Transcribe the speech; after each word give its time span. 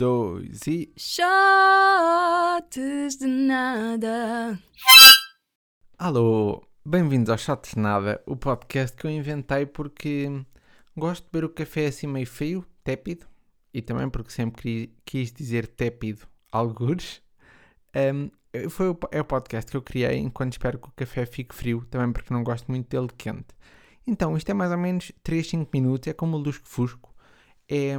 dois 0.00 0.66
e. 0.66 0.90
Shots 0.96 1.18
de 3.18 3.26
nada. 3.26 4.58
Alô, 5.98 6.66
bem-vindos 6.82 7.28
ao 7.28 7.36
Shots 7.36 7.72
de 7.74 7.78
Nada, 7.78 8.22
o 8.24 8.34
podcast 8.34 8.96
que 8.96 9.06
eu 9.06 9.10
inventei 9.10 9.66
porque 9.66 10.42
gosto 10.96 11.24
de 11.24 11.30
beber 11.30 11.44
o 11.44 11.50
café 11.50 11.88
assim 11.88 12.06
meio 12.06 12.26
frio, 12.26 12.64
tépido, 12.82 13.26
e 13.74 13.82
também 13.82 14.08
porque 14.08 14.30
sempre 14.30 14.96
quis, 15.04 15.30
dizer 15.30 15.66
tépido 15.66 16.26
algures. 16.50 17.20
Um, 17.94 18.30
foi 18.70 18.88
o, 18.88 18.98
é 19.12 19.20
o 19.20 19.24
podcast 19.26 19.70
que 19.70 19.76
eu 19.76 19.82
criei 19.82 20.16
enquanto 20.16 20.52
espero 20.52 20.78
que 20.78 20.88
o 20.88 20.92
café 20.96 21.26
fique 21.26 21.54
frio, 21.54 21.84
também 21.90 22.10
porque 22.10 22.32
não 22.32 22.42
gosto 22.42 22.70
muito 22.70 22.88
dele 22.88 23.08
quente. 23.18 23.54
Então, 24.06 24.34
isto 24.34 24.48
é 24.48 24.54
mais 24.54 24.72
ou 24.72 24.78
menos 24.78 25.12
3, 25.22 25.46
5 25.46 25.70
minutos, 25.74 26.08
é 26.08 26.14
como 26.14 26.38
o 26.38 26.40
Lusco 26.40 26.66
Fusco. 26.66 27.14
É, 27.68 27.94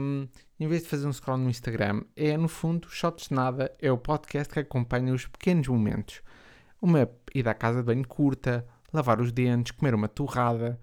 em 0.61 0.67
vez 0.67 0.83
de 0.83 0.89
fazer 0.89 1.07
um 1.07 1.11
scroll 1.11 1.39
no 1.39 1.49
Instagram, 1.49 2.03
é 2.15 2.37
no 2.37 2.47
fundo, 2.47 2.87
Shots 2.87 3.29
de 3.29 3.33
Nada, 3.33 3.75
é 3.79 3.91
o 3.91 3.97
podcast 3.97 4.53
que 4.53 4.59
acompanha 4.59 5.11
os 5.11 5.25
pequenos 5.25 5.67
momentos. 5.67 6.21
Uma 6.79 7.09
ida 7.33 7.49
à 7.49 7.53
casa 7.55 7.79
de 7.79 7.85
banho 7.85 8.07
curta, 8.07 8.63
lavar 8.93 9.19
os 9.19 9.31
dentes, 9.31 9.71
comer 9.71 9.95
uma 9.95 10.07
torrada. 10.07 10.79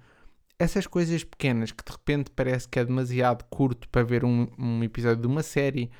Essas 0.59 0.85
coisas 0.85 1.23
pequenas 1.23 1.71
que 1.71 1.85
de 1.85 1.93
repente 1.93 2.29
parece 2.33 2.69
que 2.69 2.81
é 2.81 2.85
demasiado 2.85 3.45
curto 3.45 3.89
para 3.89 4.03
ver 4.03 4.25
um, 4.25 4.49
um 4.59 4.83
episódio 4.83 5.23
de 5.23 5.29
uma 5.29 5.45
série 5.45 5.93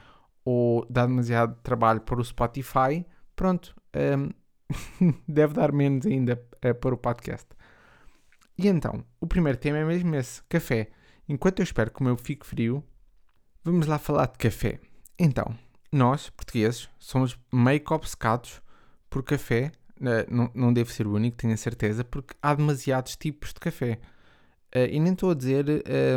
ou 0.45 0.85
dá 0.91 1.07
demasiado 1.07 1.55
trabalho 1.63 2.01
para 2.01 2.21
o 2.21 2.25
Spotify, 2.25 3.07
pronto, 3.37 3.77
um, 3.95 5.13
deve 5.29 5.55
dar 5.55 5.71
menos 5.71 6.05
ainda 6.05 6.35
para 6.35 6.95
o 6.95 6.99
podcast. 6.99 7.47
E 8.59 8.67
então, 8.67 9.05
o 9.21 9.27
primeiro 9.29 9.57
tema 9.57 9.79
é 9.79 9.85
mesmo 9.85 10.17
esse: 10.17 10.43
café. 10.49 10.91
Enquanto 11.29 11.61
eu 11.61 11.65
espero 11.65 11.93
que 11.93 12.01
o 12.01 12.05
meu 12.05 12.17
fique 12.17 12.45
frio, 12.45 12.83
vamos 13.65 13.87
lá 13.87 13.99
falar 13.99 14.27
de 14.27 14.39
café. 14.39 14.81
Então, 15.19 15.55
nós, 15.93 16.31
portugueses, 16.31 16.89
somos 16.99 17.39
meio 17.53 17.81
que 17.81 17.93
obcecados 17.93 18.63
por 19.11 19.23
café. 19.23 19.73
Uh, 20.01 20.33
não, 20.33 20.51
não 20.55 20.73
devo 20.73 20.93
ser 20.93 21.07
o 21.07 21.15
único, 21.15 21.37
tenho 21.37 21.55
a 21.55 21.57
certeza, 21.57 22.05
porque 22.05 22.35
há 22.43 22.55
demasiados 22.55 23.17
tipos 23.17 23.53
de 23.53 23.61
café. 23.61 23.99
Uh, 24.75 24.87
e 24.91 25.01
nem 25.01 25.13
estou 25.13 25.31
a 25.31 25.35
dizer 25.35 25.67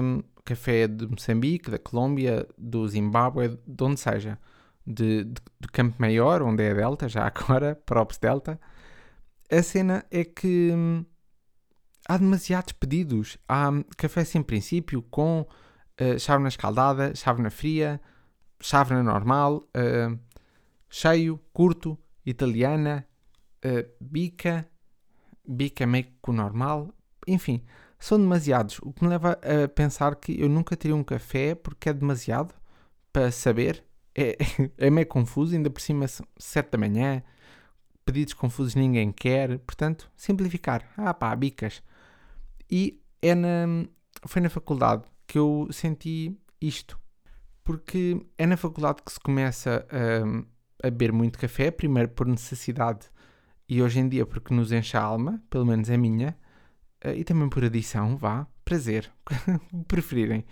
um, 0.02 0.22
café 0.44 0.88
de 0.88 1.08
Moçambique, 1.08 1.72
da 1.72 1.80
Colômbia, 1.80 2.48
do 2.58 2.88
Zimbábue, 2.88 3.58
de 3.66 3.84
onde 3.84 4.00
seja. 4.00 4.38
De, 4.86 5.24
de, 5.24 5.42
de 5.60 5.68
Campo 5.72 5.96
Maior, 6.00 6.42
onde 6.42 6.64
é 6.64 6.72
a 6.72 6.74
Delta, 6.74 7.08
já 7.08 7.26
agora, 7.28 7.76
props 7.86 8.18
Delta. 8.18 8.60
A 9.50 9.62
cena 9.62 10.06
é 10.10 10.24
que 10.24 10.72
hum, 10.74 11.06
há 12.08 12.18
demasiados 12.18 12.74
pedidos. 12.74 13.38
Há 13.48 13.70
café 13.98 14.24
sem 14.24 14.42
princípio 14.42 15.02
com 15.04 15.46
uh, 16.02 16.20
chávena 16.20 16.50
escaldada, 16.50 17.14
chávena 17.16 17.52
fria, 17.52 18.02
chávena 18.60 19.04
normal, 19.04 19.64
uh, 19.76 20.18
cheio, 20.90 21.40
curto, 21.54 21.98
italiana, 22.26 23.06
uh, 23.64 23.88
bica, 24.00 24.68
bica 25.48 25.86
meio 25.86 26.08
com 26.22 26.34
normal, 26.34 26.90
enfim, 27.28 27.64
são 28.00 28.20
demasiados. 28.20 28.80
O 28.82 28.92
que 28.92 29.04
me 29.04 29.10
leva 29.10 29.34
a 29.34 29.68
pensar 29.68 30.16
que 30.16 30.40
eu 30.42 30.50
nunca 30.50 30.76
teria 30.76 30.96
um 30.96 31.04
café 31.04 31.54
porque 31.54 31.90
é 31.90 31.94
demasiado 31.94 32.54
para 33.14 33.32
saber. 33.32 33.84
É, 34.16 34.38
é 34.78 34.90
meio 34.90 35.08
confuso, 35.08 35.56
ainda 35.56 35.70
por 35.70 35.82
cima, 35.82 36.06
7 36.08 36.72
da 36.72 36.78
manhã, 36.78 37.24
pedidos 38.04 38.34
confusos 38.34 38.74
ninguém 38.74 39.12
quer. 39.12 39.60
Portanto, 39.60 40.12
simplificar. 40.16 40.84
Ah 40.98 41.14
pá, 41.14 41.36
bicas. 41.36 41.84
E 42.70 43.00
é 43.22 43.36
na, 43.36 43.86
foi 44.26 44.42
na 44.42 44.50
faculdade 44.50 45.04
que 45.32 45.38
eu 45.38 45.66
senti 45.72 46.38
isto. 46.60 47.00
Porque 47.64 48.22
é 48.38 48.46
na 48.46 48.58
faculdade 48.58 49.02
que 49.02 49.14
se 49.14 49.20
começa 49.20 49.88
a, 49.90 50.86
a 50.86 50.92
beber 50.92 51.14
muito 51.14 51.40
café, 51.40 51.72
primeiro 51.72 52.10
por 52.10 52.28
necessidade 52.28 53.10
e 53.70 53.82
hoje 53.82 54.02
em 54.02 54.10
dia 54.10 54.26
porque 54.26 54.54
nos 54.54 54.74
enche 54.74 54.98
a 54.98 55.02
alma, 55.02 55.42
pelo 55.50 55.66
menos 55.66 55.90
a 55.90 55.98
minha, 55.98 56.38
eh, 57.00 57.16
e 57.16 57.24
também 57.24 57.48
por 57.48 57.64
adição, 57.64 58.18
vá, 58.18 58.46
prazer, 58.66 59.10
preferirem. 59.88 60.44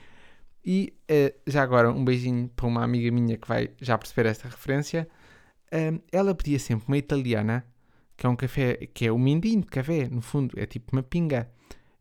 E 0.63 0.93
uh, 1.11 1.37
já 1.45 1.61
agora 1.61 1.91
um 1.91 2.05
beijinho 2.05 2.47
para 2.47 2.65
uma 2.65 2.81
amiga 2.81 3.11
minha 3.11 3.37
que 3.37 3.47
vai 3.49 3.71
já 3.81 3.97
perceber 3.97 4.29
esta 4.29 4.47
referência. 4.47 5.09
Uh, 5.73 6.01
ela 6.09 6.33
pedia 6.33 6.57
sempre 6.57 6.87
uma 6.87 6.97
italiana, 6.97 7.65
que 8.15 8.25
é 8.25 8.29
um 8.29 8.35
café, 8.35 8.75
que 8.93 9.05
é 9.05 9.11
o 9.11 9.19
mindinho 9.19 9.59
de 9.59 9.67
café, 9.67 10.07
no 10.07 10.21
fundo, 10.21 10.57
é 10.57 10.65
tipo 10.65 10.93
uma 10.93 11.03
pinga 11.03 11.51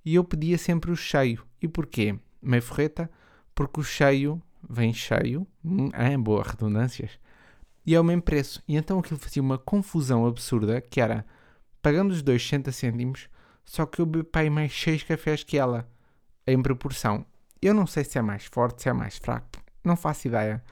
e 0.05 0.15
eu 0.15 0.23
pedia 0.23 0.57
sempre 0.57 0.93
o 0.93 0.97
cheio. 0.97 1.45
E 1.61 1.67
porquê? 1.67 2.17
Meio 2.41 2.63
forreta? 2.63 3.11
Porque 3.55 3.81
o 3.81 3.83
cheio 3.83 4.41
vem 4.69 4.93
cheio, 4.93 5.47
hum, 5.65 5.91
é 5.93 6.17
boa 6.17 6.43
redundâncias, 6.43 7.19
e 7.85 7.95
é 7.95 8.01
o 8.01 8.05
mesmo 8.05 8.23
preço. 8.23 8.63
E 8.69 8.77
então 8.77 8.99
aquilo 8.99 9.19
fazia 9.19 9.43
uma 9.43 9.59
confusão 9.59 10.27
absurda, 10.27 10.81
que 10.81 11.01
era, 11.01 11.25
pagando 11.81 12.13
os 12.13 12.23
dois 12.23 12.43
60 12.43 12.73
cêntimos, 12.73 13.29
só 13.65 13.87
que 13.87 14.01
eu 14.01 14.07
bebi 14.07 14.51
mais 14.51 14.73
6 14.79 15.03
cafés 15.03 15.43
que 15.45 15.59
ela, 15.59 15.89
em 16.47 16.61
proporção. 16.61 17.25
Eu 17.61 17.75
não 17.75 17.87
sei 17.87 18.05
se 18.05 18.19
é 18.19 18.23
mais 18.23 18.45
forte, 18.45 18.83
se 18.83 18.89
é 18.89 18.93
mais 18.93 19.19
fraco, 19.19 19.49
não 19.85 19.97
faço 19.97 20.29
ideia. 20.29 20.63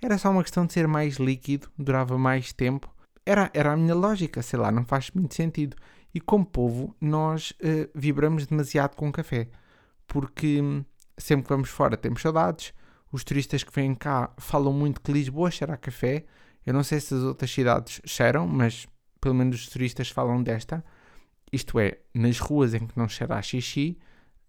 Era 0.00 0.18
só 0.18 0.30
uma 0.30 0.42
questão 0.42 0.66
de 0.66 0.72
ser 0.72 0.86
mais 0.86 1.16
líquido, 1.16 1.70
durava 1.78 2.18
mais 2.18 2.52
tempo. 2.52 2.94
Era, 3.24 3.50
era 3.54 3.72
a 3.72 3.76
minha 3.76 3.94
lógica, 3.94 4.42
sei 4.42 4.58
lá, 4.58 4.70
não 4.70 4.84
faz 4.84 5.10
muito 5.10 5.34
sentido. 5.34 5.76
E 6.14 6.20
como 6.20 6.46
povo, 6.46 6.94
nós 7.00 7.50
uh, 7.52 7.90
vibramos 7.94 8.46
demasiado 8.46 8.94
com 8.94 9.08
o 9.08 9.12
café, 9.12 9.48
porque 10.06 10.60
hum, 10.62 10.84
sempre 11.18 11.44
que 11.44 11.52
vamos 11.52 11.68
fora 11.68 11.96
temos 11.96 12.22
saudades. 12.22 12.72
Os 13.10 13.24
turistas 13.24 13.62
que 13.62 13.72
vêm 13.72 13.94
cá 13.94 14.32
falam 14.38 14.72
muito 14.72 15.00
que 15.00 15.12
Lisboa 15.12 15.50
cheira 15.50 15.76
café. 15.76 16.24
Eu 16.64 16.74
não 16.74 16.82
sei 16.82 17.00
se 17.00 17.14
as 17.14 17.22
outras 17.22 17.50
cidades 17.50 18.00
cheiram, 18.04 18.46
mas 18.46 18.86
pelo 19.20 19.34
menos 19.34 19.60
os 19.60 19.68
turistas 19.68 20.10
falam 20.10 20.42
desta. 20.42 20.84
Isto 21.52 21.78
é, 21.78 21.98
nas 22.14 22.38
ruas 22.38 22.74
em 22.74 22.86
que 22.86 22.98
não 22.98 23.08
cheira 23.08 23.36
a 23.36 23.42
xixi, 23.42 23.98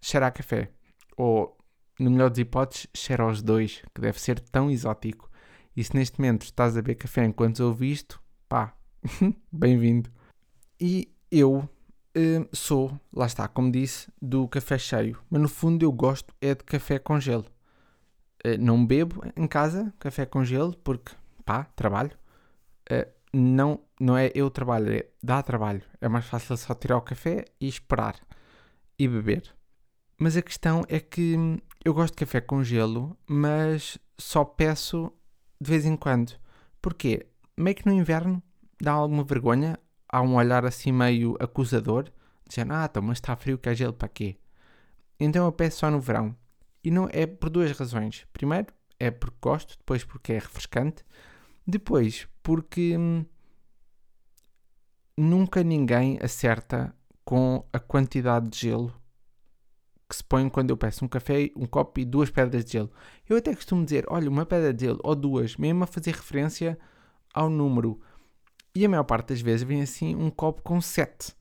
cheira 0.01 0.27
a 0.27 0.31
café. 0.31 0.71
Ou, 1.15 1.57
no 1.99 2.09
melhor 2.11 2.29
das 2.29 2.39
hipóteses, 2.39 2.87
cheira 2.93 3.23
aos 3.23 3.41
dois, 3.41 3.83
que 3.93 4.01
deve 4.01 4.19
ser 4.19 4.39
tão 4.39 4.69
exótico. 4.69 5.29
E 5.75 5.83
se 5.83 5.95
neste 5.95 6.19
momento 6.19 6.43
estás 6.43 6.75
a 6.75 6.81
beber 6.81 6.95
café 6.95 7.23
enquanto 7.23 7.59
ouvi 7.59 7.91
isto, 7.91 8.21
pá, 8.49 8.75
bem-vindo. 9.51 10.09
E 10.79 11.13
eu 11.31 11.69
uh, 12.17 12.49
sou, 12.51 12.99
lá 13.13 13.25
está, 13.25 13.47
como 13.47 13.71
disse, 13.71 14.11
do 14.21 14.47
café 14.47 14.77
cheio, 14.77 15.19
mas 15.29 15.41
no 15.41 15.47
fundo 15.47 15.83
eu 15.83 15.91
gosto 15.91 16.33
é 16.41 16.55
de 16.55 16.63
café 16.63 16.99
com 16.99 17.19
gelo. 17.19 17.45
Uh, 18.45 18.57
não 18.59 18.85
bebo 18.85 19.23
em 19.35 19.47
casa 19.47 19.93
café 19.99 20.25
com 20.25 20.43
gelo 20.43 20.75
porque, 20.83 21.13
pá, 21.45 21.65
trabalho. 21.75 22.11
Uh, 22.91 23.07
não, 23.33 23.79
não 23.99 24.17
é 24.17 24.31
eu 24.33 24.49
trabalho, 24.49 24.91
é 24.91 25.05
dá 25.21 25.41
trabalho. 25.43 25.83
É 26.01 26.07
mais 26.07 26.25
fácil 26.25 26.57
só 26.57 26.73
tirar 26.73 26.97
o 26.97 27.01
café 27.01 27.45
e 27.59 27.67
esperar 27.67 28.15
e 28.97 29.07
beber. 29.07 29.55
Mas 30.19 30.35
a 30.35 30.41
questão 30.41 30.83
é 30.89 30.99
que 30.99 31.35
eu 31.85 31.93
gosto 31.93 32.13
de 32.15 32.25
café 32.25 32.41
com 32.41 32.63
gelo, 32.63 33.15
mas 33.27 33.99
só 34.17 34.43
peço 34.43 35.11
de 35.61 35.69
vez 35.69 35.85
em 35.85 35.95
quando. 35.95 36.33
Porquê? 36.81 37.27
Meio 37.55 37.75
que 37.75 37.85
no 37.85 37.93
inverno 37.93 38.41
dá 38.81 38.91
alguma 38.93 39.23
vergonha 39.23 39.77
há 40.17 40.21
um 40.21 40.35
olhar 40.35 40.65
assim 40.65 40.91
meio 40.91 41.37
acusador, 41.39 42.11
dizendo, 42.47 42.73
ah, 42.73 42.87
então, 42.89 43.03
mas 43.03 43.17
está 43.17 43.35
frio, 43.35 43.57
quer 43.57 43.75
gelo 43.75 43.93
para 43.93 44.07
quê? 44.07 44.37
Então 45.19 45.45
eu 45.45 45.51
peço 45.51 45.79
só 45.79 45.91
no 45.91 45.99
verão. 45.99 46.35
E 46.83 46.89
não 46.89 47.07
é 47.11 47.25
por 47.25 47.49
duas 47.49 47.71
razões. 47.77 48.25
Primeiro, 48.33 48.67
é 48.99 49.11
porque 49.11 49.37
gosto, 49.41 49.77
depois 49.77 50.03
porque 50.03 50.33
é 50.33 50.35
refrescante, 50.35 51.03
depois 51.65 52.27
porque 52.41 52.97
hum, 52.97 53.25
nunca 55.15 55.63
ninguém 55.63 56.17
acerta 56.21 56.95
com 57.23 57.63
a 57.71 57.79
quantidade 57.79 58.49
de 58.49 58.57
gelo 58.57 58.93
que 60.09 60.15
se 60.15 60.23
põe 60.23 60.47
quando 60.49 60.69
eu 60.69 60.77
peço 60.77 61.03
um 61.03 61.07
café, 61.07 61.51
um 61.55 61.65
copo 61.65 61.99
e 61.99 62.05
duas 62.05 62.29
pedras 62.29 62.63
de 62.63 62.71
gelo. 62.71 62.89
Eu 63.27 63.37
até 63.37 63.53
costumo 63.53 63.83
dizer, 63.83 64.05
olha, 64.07 64.29
uma 64.29 64.45
pedra 64.45 64.73
de 64.73 64.85
gelo 64.85 64.99
ou 65.03 65.13
duas, 65.13 65.57
mesmo 65.57 65.83
a 65.83 65.87
fazer 65.87 66.11
referência 66.11 66.79
ao 67.33 67.49
número. 67.49 67.99
E 68.77 68.85
a 68.85 68.89
maior 68.89 69.05
parte 69.05 69.29
das 69.29 69.41
vezes 69.41 69.63
vem 69.63 69.81
assim 69.81 70.15
um 70.15 70.29
copo 70.29 70.61
com 70.61 70.79
7, 70.79 71.33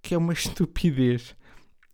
que 0.00 0.14
é 0.14 0.16
uma 0.16 0.32
estupidez. 0.32 1.36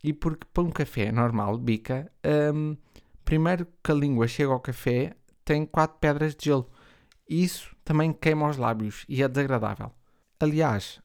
E 0.05 0.13
porque 0.13 0.47
para 0.55 0.63
um 0.63 0.71
café 0.71 1.11
normal, 1.11 1.59
bica, 1.59 2.09
um, 2.55 2.77
primeiro 3.25 3.67
que 3.83 3.91
a 3.91 3.95
língua 3.95 4.29
chega 4.29 4.53
ao 4.53 4.61
café, 4.61 5.17
tem 5.45 5.67
4 5.67 5.99
pedras 5.99 6.37
de 6.37 6.45
gelo. 6.45 6.71
Isso 7.29 7.75
também 7.85 8.13
queima 8.13 8.49
os 8.49 8.57
lábios 8.57 9.05
e 9.09 9.21
é 9.21 9.27
desagradável. 9.27 9.91
Aliás, 10.39 11.03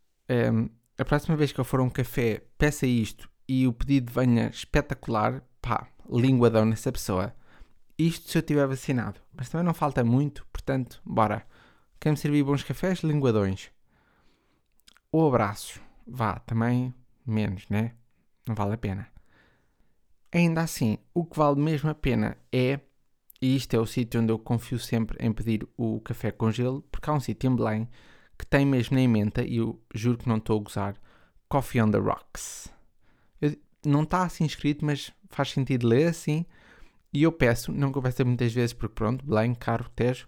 um, 0.53 0.69
a 0.95 1.03
próxima 1.03 1.35
vez 1.35 1.51
que 1.51 1.59
eu 1.59 1.65
for 1.65 1.79
a 1.79 1.83
um 1.83 1.89
café, 1.89 2.43
peça 2.59 2.85
isto 2.85 3.27
e 3.47 3.65
o 3.65 3.73
pedido 3.73 4.13
venha 4.13 4.49
espetacular, 4.49 5.43
pá, 5.59 5.87
linguadão 6.07 6.63
nessa 6.63 6.91
pessoa. 6.91 7.33
Isto 7.97 8.29
se 8.29 8.37
eu 8.37 8.41
estiver 8.41 8.67
vacinado. 8.67 9.19
Mas 9.35 9.49
também 9.49 9.65
não 9.65 9.73
falta 9.73 10.03
muito, 10.03 10.45
portanto, 10.53 11.01
bora. 11.03 11.43
Quer 11.99 12.11
me 12.11 12.17
servir 12.17 12.43
bons 12.43 12.61
cafés? 12.61 12.99
Linguadões. 12.99 13.71
O 15.11 15.27
abraço, 15.27 15.81
vá, 16.05 16.39
também 16.39 16.93
menos, 17.25 17.67
né? 17.69 17.93
Não 18.47 18.53
vale 18.55 18.73
a 18.73 18.77
pena. 18.77 19.07
Ainda 20.31 20.61
assim, 20.61 20.99
o 21.13 21.25
que 21.25 21.37
vale 21.37 21.59
mesmo 21.59 21.89
a 21.89 21.95
pena 21.95 22.37
é 22.51 22.79
E 23.41 23.55
isto 23.55 23.73
é 23.73 23.79
o 23.79 23.85
sítio 23.85 24.21
onde 24.21 24.31
eu 24.31 24.37
confio 24.39 24.77
sempre 24.77 25.17
em 25.25 25.31
pedir 25.31 25.67
o 25.77 25.99
café 26.01 26.31
com 26.31 26.51
gelo, 26.51 26.81
porque 26.91 27.09
há 27.09 27.13
um 27.13 27.19
sítio 27.19 27.49
em 27.49 27.55
Belém 27.55 27.89
que 28.37 28.45
tem 28.45 28.65
mesmo 28.65 28.95
na 28.95 29.01
emenda, 29.01 29.43
e 29.43 29.57
eu 29.57 29.81
juro 29.93 30.17
que 30.17 30.27
não 30.27 30.37
estou 30.37 30.59
a 30.59 30.63
gozar, 30.63 30.95
Coffee 31.49 31.81
on 31.81 31.91
the 31.91 31.97
Rocks. 31.97 32.71
Eu, 33.41 33.55
não 33.85 34.03
está 34.03 34.23
assim 34.23 34.45
escrito, 34.45 34.85
mas 34.85 35.11
faz 35.29 35.51
sentido 35.51 35.87
ler 35.87 36.07
assim. 36.07 36.45
E 37.13 37.23
eu 37.23 37.31
peço, 37.31 37.71
não 37.71 37.91
conversa 37.91 38.23
muitas 38.23 38.53
vezes, 38.53 38.73
porque 38.73 38.95
pronto, 38.95 39.25
Belém, 39.25 39.55
caro, 39.55 39.89
Tejo, 39.95 40.27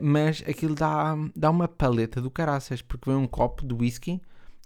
mas 0.00 0.42
aquilo 0.48 0.74
dá, 0.74 1.14
dá 1.34 1.50
uma 1.50 1.66
paleta 1.66 2.20
do 2.20 2.30
caraças, 2.30 2.80
porque 2.82 3.10
vem 3.10 3.18
um 3.18 3.26
copo 3.26 3.66
de 3.66 3.74
whisky 3.74 4.20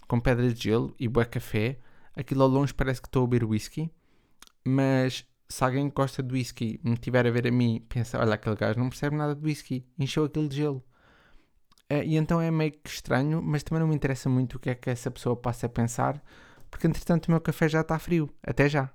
com 0.07 0.19
pedras 0.19 0.53
de 0.53 0.63
gelo 0.65 0.95
e 0.99 1.07
boa 1.07 1.25
café. 1.25 1.79
Aquilo 2.15 2.43
ao 2.43 2.49
longe 2.49 2.73
parece 2.73 3.01
que 3.01 3.07
estou 3.07 3.23
a 3.23 3.27
beber 3.27 3.45
whisky, 3.45 3.91
mas 4.65 5.25
se 5.49 5.63
alguém 5.63 5.89
gosta 5.89 6.21
de 6.21 6.33
whisky 6.33 6.79
me 6.83 6.97
tiver 6.97 7.25
a 7.25 7.31
ver 7.31 7.47
a 7.47 7.51
mim, 7.51 7.85
pensa: 7.87 8.19
olha, 8.19 8.35
aquele 8.35 8.55
gajo 8.55 8.79
não 8.79 8.89
percebe 8.89 9.15
nada 9.15 9.35
de 9.35 9.43
whisky, 9.43 9.85
encheu 9.97 10.25
aquilo 10.25 10.47
de 10.47 10.57
gelo. 10.57 10.83
Uh, 11.91 12.03
e 12.03 12.17
então 12.17 12.41
é 12.41 12.51
meio 12.51 12.71
que 12.71 12.89
estranho, 12.89 13.41
mas 13.41 13.63
também 13.63 13.79
não 13.79 13.87
me 13.87 13.95
interessa 13.95 14.29
muito 14.29 14.55
o 14.55 14.59
que 14.59 14.69
é 14.69 14.75
que 14.75 14.89
essa 14.89 15.09
pessoa 15.09 15.35
possa 15.35 15.69
pensar, 15.69 16.21
porque 16.69 16.85
entretanto 16.85 17.27
o 17.27 17.31
meu 17.31 17.39
café 17.39 17.69
já 17.69 17.81
está 17.81 17.97
frio. 17.97 18.29
Até 18.43 18.67
já. 18.67 18.91